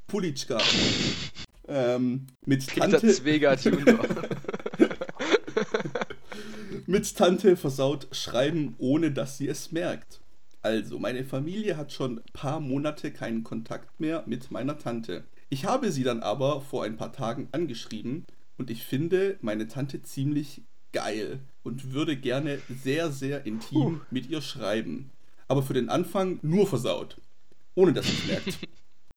Pulitschka. 0.06 0.58
ähm, 1.68 2.26
mit 2.46 2.66
Peter 2.66 2.90
Tante. 2.90 3.12
Zwegert 3.12 3.62
Junior. 3.64 3.98
mit 6.94 7.16
Tante 7.16 7.56
versaut 7.56 8.06
schreiben, 8.12 8.76
ohne 8.78 9.10
dass 9.10 9.36
sie 9.36 9.48
es 9.48 9.72
merkt. 9.72 10.20
Also, 10.62 11.00
meine 11.00 11.24
Familie 11.24 11.76
hat 11.76 11.90
schon 11.90 12.18
ein 12.18 12.32
paar 12.32 12.60
Monate 12.60 13.10
keinen 13.10 13.42
Kontakt 13.42 13.98
mehr 13.98 14.22
mit 14.28 14.52
meiner 14.52 14.78
Tante. 14.78 15.24
Ich 15.48 15.64
habe 15.64 15.90
sie 15.90 16.04
dann 16.04 16.22
aber 16.22 16.60
vor 16.60 16.84
ein 16.84 16.96
paar 16.96 17.12
Tagen 17.12 17.48
angeschrieben 17.50 18.26
und 18.58 18.70
ich 18.70 18.84
finde 18.84 19.38
meine 19.40 19.66
Tante 19.66 20.02
ziemlich 20.02 20.62
geil 20.92 21.40
und 21.64 21.92
würde 21.92 22.16
gerne 22.16 22.60
sehr, 22.68 23.10
sehr 23.10 23.44
intim 23.44 23.96
Uh. 23.96 24.00
mit 24.12 24.30
ihr 24.30 24.40
schreiben. 24.40 25.10
Aber 25.48 25.64
für 25.64 25.74
den 25.74 25.88
Anfang 25.88 26.38
nur 26.42 26.68
versaut, 26.68 27.20
ohne 27.74 27.92
dass 27.92 28.06
sie 28.06 28.12
es 28.12 28.26
merkt. 28.28 28.58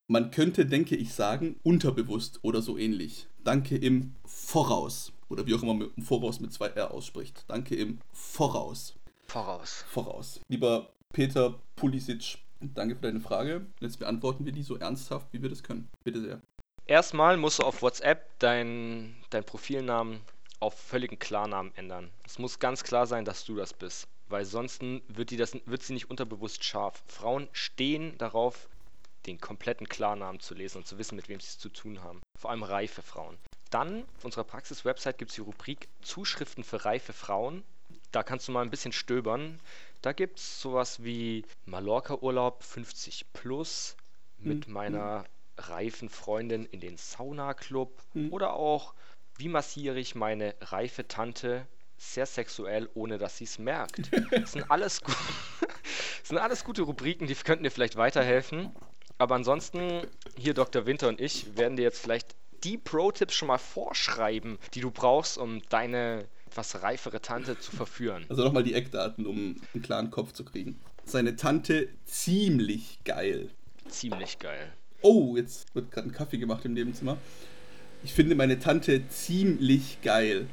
Man 0.07 0.31
könnte, 0.31 0.65
denke 0.65 0.95
ich, 0.95 1.13
sagen, 1.13 1.57
unterbewusst 1.61 2.39
oder 2.41 2.63
so 2.63 2.75
ähnlich. 2.75 3.27
Danke 3.43 3.77
im 3.77 4.15
Voraus. 4.25 5.13
Oder 5.29 5.45
wie 5.45 5.55
auch 5.55 5.63
immer 5.63 5.73
man 5.73 5.91
im 5.95 6.03
Voraus 6.03 6.39
mit 6.39 6.53
zwei 6.53 6.67
R 6.67 6.91
ausspricht. 6.91 7.43
Danke 7.47 7.75
im 7.75 7.99
Voraus. 8.11 8.95
Voraus. 9.25 9.85
Voraus. 9.89 10.39
Lieber 10.47 10.89
Peter 11.13 11.55
Pulisic, 11.75 12.37
danke 12.61 12.95
für 12.95 13.01
deine 13.01 13.19
Frage. 13.19 13.65
Jetzt 13.79 13.99
beantworten 13.99 14.45
wir 14.45 14.51
die 14.51 14.63
so 14.63 14.77
ernsthaft, 14.77 15.27
wie 15.31 15.41
wir 15.41 15.49
das 15.49 15.63
können. 15.63 15.89
Bitte 16.03 16.21
sehr. 16.21 16.41
Erstmal 16.85 17.35
musst 17.35 17.59
du 17.59 17.63
auf 17.63 17.81
WhatsApp 17.81 18.39
deinen 18.39 19.15
dein 19.29 19.43
Profilnamen 19.43 20.21
auf 20.59 20.73
völligen 20.73 21.19
Klarnamen 21.19 21.73
ändern. 21.75 22.09
Es 22.25 22.39
muss 22.39 22.59
ganz 22.59 22.83
klar 22.83 23.05
sein, 23.05 23.25
dass 23.25 23.45
du 23.45 23.55
das 23.55 23.73
bist. 23.73 24.07
Weil 24.29 24.45
sonst 24.45 24.81
wird, 24.81 25.31
die 25.31 25.37
das, 25.37 25.57
wird 25.65 25.83
sie 25.83 25.93
nicht 25.93 26.09
unterbewusst 26.09 26.63
scharf. 26.63 27.01
Frauen 27.07 27.47
stehen 27.53 28.17
darauf, 28.17 28.67
den 29.25 29.39
kompletten 29.39 29.87
Klarnamen 29.87 30.39
zu 30.39 30.53
lesen 30.53 30.79
und 30.79 30.87
zu 30.87 30.97
wissen, 30.97 31.15
mit 31.15 31.29
wem 31.29 31.39
sie 31.39 31.47
es 31.47 31.59
zu 31.59 31.69
tun 31.69 32.03
haben. 32.03 32.21
Vor 32.37 32.51
allem 32.51 32.63
reife 32.63 33.01
Frauen. 33.01 33.37
Dann 33.69 34.03
auf 34.17 34.25
unserer 34.25 34.43
Praxis-Website 34.43 35.17
gibt 35.17 35.31
es 35.31 35.35
die 35.35 35.41
Rubrik 35.41 35.87
Zuschriften 36.01 36.63
für 36.63 36.85
reife 36.85 37.13
Frauen. 37.13 37.63
Da 38.11 38.23
kannst 38.23 38.47
du 38.47 38.51
mal 38.51 38.61
ein 38.61 38.69
bisschen 38.69 38.93
stöbern. 38.93 39.59
Da 40.01 40.13
gibt 40.13 40.39
es 40.39 40.61
sowas 40.61 41.03
wie 41.03 41.45
Mallorca-Urlaub 41.65 42.63
50 42.63 43.25
plus 43.33 43.95
mit 44.37 44.65
Hm, 44.65 44.73
meiner 44.73 45.25
reifen 45.57 46.09
Freundin 46.09 46.65
in 46.65 46.79
den 46.79 46.97
Sauna-Club 46.97 48.01
Hm. 48.13 48.31
oder 48.31 48.53
auch 48.53 48.93
wie 49.37 49.49
massiere 49.49 49.99
ich 49.99 50.15
meine 50.15 50.55
reife 50.61 51.07
Tante 51.07 51.67
sehr 51.97 52.25
sexuell, 52.27 52.89
ohne 52.93 53.17
dass 53.17 53.37
sie 53.37 53.45
es 53.45 53.57
merkt. 53.59 54.11
Das 54.31 54.51
sind 54.53 54.69
alles, 54.69 55.01
gu 55.01 55.11
das 56.19 56.27
sind 56.29 56.37
alles 56.37 56.63
gute 56.63 56.83
Rubriken, 56.83 57.27
die 57.27 57.35
könnten 57.35 57.63
dir 57.63 57.71
vielleicht 57.71 57.95
weiterhelfen. 57.95 58.71
Aber 59.17 59.35
ansonsten, 59.35 60.05
hier 60.37 60.53
Dr. 60.53 60.85
Winter 60.85 61.07
und 61.07 61.19
ich 61.19 61.57
werden 61.57 61.75
dir 61.75 61.81
jetzt 61.83 61.99
vielleicht 61.99 62.35
die 62.63 62.77
Pro-Tipps 62.77 63.35
schon 63.35 63.47
mal 63.47 63.57
vorschreiben, 63.57 64.57
die 64.73 64.81
du 64.81 64.91
brauchst, 64.91 65.37
um 65.37 65.61
deine 65.69 66.25
etwas 66.47 66.81
reifere 66.81 67.21
Tante 67.21 67.59
zu 67.59 67.75
verführen. 67.75 68.25
Also 68.29 68.43
nochmal 68.43 68.63
die 68.63 68.73
Eckdaten, 68.73 69.25
um 69.25 69.61
einen 69.73 69.83
klaren 69.83 70.09
Kopf 70.09 70.33
zu 70.33 70.43
kriegen. 70.43 70.79
Seine 71.05 71.35
Tante 71.35 71.89
ziemlich 72.05 72.99
geil. 73.03 73.49
Ziemlich 73.89 74.39
geil. 74.39 74.73
Oh, 75.01 75.37
jetzt 75.37 75.73
wird 75.75 75.91
gerade 75.91 76.09
ein 76.09 76.11
Kaffee 76.11 76.37
gemacht 76.37 76.65
im 76.65 76.73
Nebenzimmer. 76.73 77.17
Ich 78.03 78.13
finde 78.13 78.35
meine 78.35 78.59
Tante 78.59 79.07
ziemlich 79.09 80.01
geil. 80.01 80.47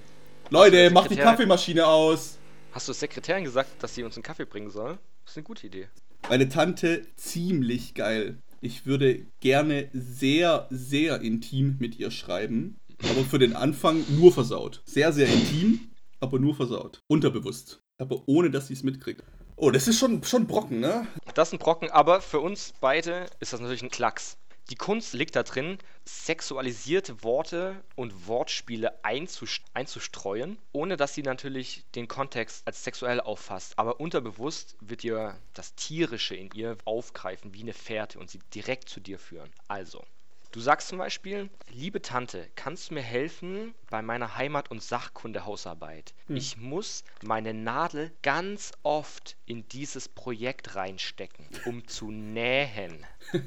Leute, 0.51 0.91
macht 0.91 1.11
die 1.11 1.17
Kaffeemaschine 1.17 1.87
aus. 1.87 2.39
Hast 2.73 2.89
du 2.89 2.93
der 2.93 2.99
Sekretärin 2.99 3.45
gesagt, 3.45 3.83
dass 3.83 3.95
sie 3.95 4.03
uns 4.03 4.17
einen 4.17 4.23
Kaffee 4.23 4.45
bringen 4.45 4.71
soll? 4.71 4.99
Das 5.25 5.33
ist 5.33 5.39
eine 5.39 5.45
gute 5.45 5.67
Idee. 5.67 5.89
Meine 6.29 6.49
Tante 6.49 7.07
ziemlich 7.17 7.95
geil. 7.95 8.37
Ich 8.65 8.87
würde 8.87 9.27
gerne 9.41 9.91
sehr, 9.93 10.67
sehr 10.71 11.21
intim 11.21 11.77
mit 11.81 11.99
ihr 11.99 12.11
schreiben. 12.11 12.81
Aber 13.03 13.23
für 13.23 13.39
den 13.39 13.55
Anfang 13.55 14.03
nur 14.09 14.33
versaut. 14.33 14.83
Sehr, 14.87 15.13
sehr 15.13 15.27
intim, 15.27 15.91
aber 16.19 16.39
nur 16.39 16.55
versaut. 16.55 17.03
Unterbewusst. 17.07 17.83
Aber 17.99 18.23
ohne, 18.25 18.51
dass 18.51 18.69
sie 18.69 18.73
es 18.73 18.83
mitkriegt. 18.83 19.23
Oh, 19.57 19.71
das 19.71 19.87
ist 19.87 19.99
schon, 19.99 20.25
schon 20.25 20.47
Brocken, 20.47 20.81
ne? 20.81 21.07
Das 21.35 21.49
ist 21.49 21.53
ein 21.53 21.59
Brocken, 21.59 21.91
aber 21.91 22.23
für 22.23 22.41
uns 22.41 22.73
beide 22.81 23.27
ist 23.39 23.53
das 23.53 23.61
natürlich 23.61 23.83
ein 23.83 23.91
Klacks. 23.91 24.39
Die 24.71 24.77
Kunst 24.77 25.13
liegt 25.13 25.37
da 25.37 25.43
drin, 25.43 25.77
sexualisierte 26.07 27.23
Worte 27.23 27.85
und 27.97 28.27
Wortspiele 28.27 29.05
einzus 29.05 29.61
einzustreuen, 29.75 30.57
ohne 30.73 30.97
dass 30.97 31.13
sie 31.13 31.23
natürlich 31.23 31.85
den 31.95 32.09
Kontext 32.09 32.67
als 32.67 32.83
sexuell 32.83 33.21
auffasst. 33.21 33.79
Aber 33.79 34.01
unterbewusst 34.01 34.77
wird 34.81 35.05
ihr 35.05 35.37
das 35.53 35.75
Tierische 35.75 36.35
in 36.35 36.51
ihr 36.55 36.79
aufgreifen 36.87 37.53
wie 37.53 37.61
eine 37.61 37.75
Fährte 37.75 38.19
und 38.19 38.31
sie 38.31 38.41
direkt 38.55 38.89
zu 38.89 39.01
dir 39.01 39.19
führen. 39.19 39.53
Also, 39.69 40.03
du 40.51 40.61
sagst 40.61 40.89
zum 40.89 40.97
Beispiel, 40.97 41.51
liebe 41.69 42.01
Tante, 42.01 42.49
kannst 42.55 42.89
du 42.89 42.95
mir 42.95 43.03
helfen 43.03 43.75
bei 43.91 44.01
meiner 44.01 44.39
Heimat- 44.39 44.71
und 44.71 44.83
Sachkundehausarbeit? 44.83 46.15
Ich 46.29 46.57
muss 46.57 47.05
meine 47.23 47.53
Nadel 47.53 48.13
ganz 48.23 48.73
oft 48.83 49.37
in 49.45 49.69
dieses 49.69 50.09
Projekt 50.09 50.75
reinstecken, 50.75 51.47
um 51.67 51.87
zu 51.87 52.11
nähen. 52.11 53.05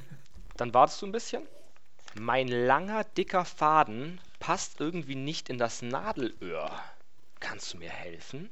Dann 0.57 0.73
wartest 0.73 1.01
du 1.01 1.05
ein 1.05 1.11
bisschen. 1.11 1.43
Mein 2.19 2.47
langer, 2.47 3.03
dicker 3.03 3.45
Faden 3.45 4.19
passt 4.39 4.79
irgendwie 4.79 5.15
nicht 5.15 5.49
in 5.49 5.57
das 5.57 5.81
Nadelöhr. 5.81 6.71
Kannst 7.39 7.73
du 7.73 7.77
mir 7.77 7.89
helfen? 7.89 8.49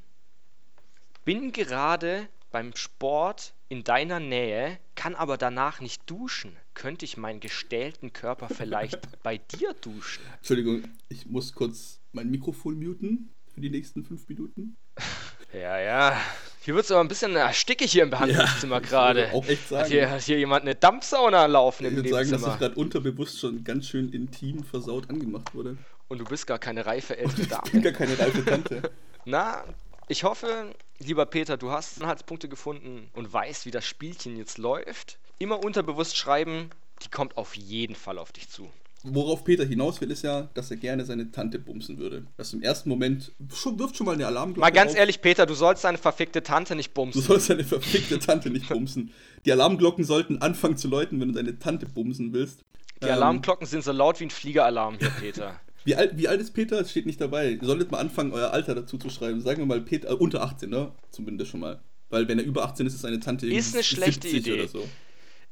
Bin 1.24 1.51
gerade 1.51 2.27
beim 2.51 2.75
Sport 2.75 3.53
in 3.67 3.83
deiner 3.83 4.19
Nähe, 4.19 4.79
kann 4.93 5.15
aber 5.15 5.38
danach 5.38 5.81
nicht 5.81 6.07
duschen. 6.09 6.55
Könnte 6.75 7.05
ich 7.05 7.17
meinen 7.17 7.39
gestählten 7.39 8.13
Körper 8.13 8.50
vielleicht 8.50 9.00
bei 9.24 9.39
dir 9.39 9.74
duschen? 9.74 10.24
Entschuldigung, 10.38 10.83
ich 11.09 11.25
muss 11.25 11.53
kurz 11.53 12.00
mein 12.12 12.29
Mikrofon 12.29 12.79
muten 12.79 13.33
für 13.53 13.62
die 13.62 13.71
nächsten 13.71 14.03
fünf 14.03 14.27
Minuten. 14.29 14.77
Ja, 15.53 15.79
ja. 15.79 16.21
Hier 16.65 16.74
wird 16.74 16.86
es 16.86 16.91
aber 16.91 17.01
ein 17.01 17.07
bisschen 17.07 17.36
äh, 17.36 17.53
stickig 17.53 17.91
hier 17.91 18.01
im 18.01 18.10
Behandlungszimmer 18.10 18.77
ich 18.84 18.89
gerade. 18.89 19.19
würde 19.19 19.34
auch 19.34 19.45
echt 19.48 19.62
Hat 19.62 19.67
sagen. 19.69 19.89
hier, 19.91 20.10
hat 20.10 20.22
hier 20.24 20.39
jemand 20.39 20.63
eine 20.63 20.74
Dampfsauna 20.74 21.45
laufen 21.45 21.86
Ich 21.86 21.91
im 21.91 21.95
würde 21.98 22.10
sagen, 22.10 22.31
dass 22.31 22.41
ich 22.41 22.48
Nebenzimmer? 22.48 22.57
gerade 22.57 22.75
unterbewusst 22.75 23.39
schon 23.39 23.63
ganz 23.63 23.88
schön 23.88 24.10
intim 24.12 24.63
versaut 24.63 25.07
angemacht 25.12 25.53
wurde. 25.53 25.77
Und 26.07 26.17
du 26.17 26.25
bist 26.25 26.48
gar 26.48 26.57
keine 26.57 26.86
reife 26.88 27.17
ältere 27.19 27.41
Ich 27.43 27.72
bin 27.72 27.81
Dame. 27.81 27.84
gar 27.84 27.93
keine 27.93 28.17
reife 28.17 28.43
Tante. 28.43 28.91
Na, 29.25 29.63
ich 30.07 30.24
hoffe, 30.24 30.74
lieber 30.98 31.27
Peter, 31.27 31.55
du 31.57 31.69
hast 31.69 32.01
Anhaltspunkte 32.01 32.50
gefunden 32.50 33.10
und 33.13 33.31
weißt, 33.31 33.67
wie 33.67 33.72
das 33.72 33.86
Spielchen 33.86 34.36
jetzt 34.36 34.57
läuft. 34.57 35.19
Immer 35.38 35.63
unterbewusst 35.63 36.17
schreiben, 36.17 36.72
die 37.03 37.10
kommt 37.10 37.38
auf 37.38 37.55
jeden 37.55 37.93
Fall 37.95 38.17
auf 38.17 38.31
dich 38.31 38.50
zu. 38.50 38.72
Worauf 39.13 39.43
Peter 39.43 39.65
hinaus 39.65 40.01
will, 40.01 40.09
ist 40.12 40.24
ja, 40.24 40.50
dass 40.53 40.71
er 40.71 40.77
gerne 40.77 41.05
seine 41.05 41.31
Tante 41.31 41.59
bumsen 41.59 41.97
würde. 41.97 42.25
Das 42.38 42.53
im 42.53 42.62
ersten 42.62 42.89
Moment 42.89 43.31
schon, 43.53 43.77
wirft 43.79 43.95
schon 43.97 44.05
mal 44.05 44.13
eine 44.15 44.25
Alarmglocke 44.27 44.59
Mal 44.62 44.71
ganz 44.71 44.91
auf. 44.93 44.97
ehrlich, 44.97 45.21
Peter, 45.21 45.45
du 45.45 45.53
sollst 45.53 45.83
deine 45.83 45.97
verfickte 45.97 46.43
Tante 46.43 46.75
nicht 46.75 46.89
Du 46.89 46.93
bumsen. 47.01 47.21
sollst 47.21 47.50
deine 47.50 47.63
verfickte 47.63 48.19
Tante 48.19 48.50
nicht 48.50 48.69
bumsen. 48.69 49.12
Die 49.45 49.51
Alarmglocken 49.51 50.03
sollten 50.03 50.39
anfangen 50.41 50.77
zu 50.77 50.88
läuten, 50.88 51.19
wenn 51.21 51.29
du 51.29 51.33
deine 51.35 51.57
Tante 51.59 51.85
bumsen 51.85 52.33
willst. 52.33 52.62
Die 53.01 53.07
Ähm, 53.07 53.13
Alarmglocken 53.13 53.67
sind 53.67 53.83
so 53.83 53.91
laut 53.91 54.19
wie 54.19 54.25
ein 54.25 54.29
Fliegeralarm 54.31 54.97
hier, 55.00 55.09
Peter. 55.19 55.59
Wie 55.85 55.93
alt, 55.93 56.17
wie 56.17 56.27
alt 56.27 56.41
ist 56.41 56.53
Peter? 56.55 56.79
Es 56.81 56.89
steht 56.89 57.05
nicht 57.05 57.21
dabei. 57.21 57.51
Ihr 57.51 57.63
solltet 57.63 57.91
mal 57.91 58.00
anfangen, 58.00 58.31
euer 58.31 58.50
Alter 58.50 58.74
dazu 58.74 58.97
zu 58.97 59.12
schreiben. 59.12 59.39
Sagen 59.41 59.59
wir 59.59 59.67
mal 59.67 59.81
Peter, 59.81 60.09
äh, 60.09 60.13
unter 60.13 60.41
18, 60.41 60.67
ne? 60.67 60.91
Zumindest 61.12 61.51
schon 61.51 61.59
mal. 61.59 61.79
Weil 62.09 62.27
wenn 62.27 62.39
er 62.39 62.45
über 62.45 62.65
18 62.65 62.88
ist, 62.88 62.95
ist 62.95 63.01
seine 63.01 63.19
Tante 63.19 63.45
Ist 63.45 63.75
eine 63.75 63.83
schlechte 63.83 64.27
70 64.27 64.33
Idee. 64.47 64.53
oder 64.62 64.67
so. 64.67 64.89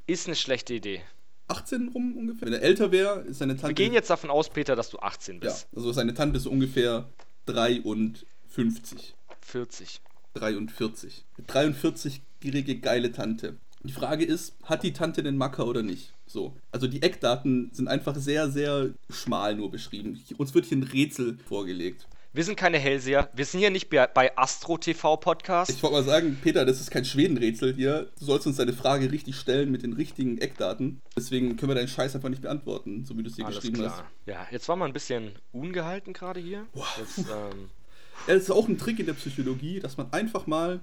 Ist 0.08 0.26
eine 0.26 0.34
schlechte 0.34 0.74
Idee. 0.74 1.02
18 1.48 1.88
rum 1.88 2.16
ungefähr. 2.16 2.46
Wenn 2.46 2.54
er 2.54 2.62
älter 2.62 2.90
wäre, 2.92 3.20
ist 3.22 3.38
seine 3.38 3.54
Tante. 3.56 3.68
Wir 3.68 3.74
gehen 3.74 3.92
jetzt 3.92 4.10
davon 4.10 4.30
aus, 4.30 4.48
Peter, 4.50 4.76
dass 4.76 4.90
du 4.90 4.98
18 4.98 5.36
Ja, 5.36 5.40
bist. 5.40 5.68
also 5.74 5.92
seine 5.92 6.14
Tante 6.14 6.38
ist 6.38 6.46
ungefähr 6.46 7.08
53. 7.46 9.14
40. 9.40 10.00
43. 10.34 11.24
Eine 11.38 11.46
43-jährige 11.72 12.78
geile 12.80 13.12
Tante. 13.12 13.56
Die 13.82 13.92
Frage 13.92 14.24
ist, 14.24 14.54
hat 14.62 14.82
die 14.82 14.92
Tante 14.94 15.22
den 15.22 15.36
Macker 15.36 15.66
oder 15.66 15.82
nicht? 15.82 16.14
So. 16.26 16.56
Also 16.72 16.86
die 16.86 17.02
Eckdaten 17.02 17.70
sind 17.72 17.86
einfach 17.86 18.16
sehr, 18.16 18.50
sehr 18.50 18.90
schmal 19.10 19.54
nur 19.56 19.70
beschrieben. 19.70 20.18
Uns 20.38 20.54
wird 20.54 20.64
hier 20.64 20.78
ein 20.78 20.82
Rätsel 20.84 21.36
vorgelegt. 21.46 22.08
Wir 22.34 22.42
sind 22.42 22.56
keine 22.56 22.80
Hellseher. 22.80 23.30
Wir 23.32 23.44
sind 23.44 23.60
hier 23.60 23.70
nicht 23.70 23.88
bei 23.88 24.36
Astro 24.36 24.76
TV 24.76 25.16
Podcast. 25.18 25.70
Ich 25.70 25.80
wollte 25.84 25.94
mal 25.94 26.02
sagen, 26.02 26.36
Peter, 26.42 26.64
das 26.64 26.80
ist 26.80 26.90
kein 26.90 27.04
Schwedenrätsel 27.04 27.72
hier. 27.72 28.08
Du 28.18 28.24
sollst 28.24 28.44
uns 28.48 28.56
deine 28.56 28.72
Frage 28.72 29.12
richtig 29.12 29.36
stellen 29.36 29.70
mit 29.70 29.84
den 29.84 29.92
richtigen 29.92 30.38
Eckdaten. 30.38 31.00
Deswegen 31.16 31.56
können 31.56 31.70
wir 31.70 31.76
deinen 31.76 31.86
Scheiß 31.86 32.16
einfach 32.16 32.30
nicht 32.30 32.42
beantworten, 32.42 33.04
so 33.04 33.16
wie 33.16 33.22
du 33.22 33.30
es 33.30 33.36
hier 33.36 33.46
Alles 33.46 33.58
geschrieben 33.58 33.76
klar. 33.76 34.10
Ja, 34.26 34.48
jetzt 34.50 34.68
war 34.68 34.74
mal 34.74 34.86
ein 34.86 34.92
bisschen 34.92 35.30
ungehalten 35.52 36.12
gerade 36.12 36.40
hier. 36.40 36.66
Jetzt, 36.98 37.18
ähm, 37.18 37.24
hast. 37.24 38.26
Ja, 38.26 38.34
das 38.34 38.42
ist 38.42 38.50
auch 38.50 38.66
ein 38.66 38.78
Trick 38.78 38.98
in 38.98 39.06
der 39.06 39.12
Psychologie, 39.12 39.78
dass 39.78 39.96
man 39.96 40.12
einfach 40.12 40.48
mal, 40.48 40.80